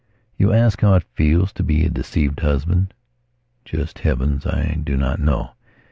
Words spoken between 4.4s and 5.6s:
I do not know.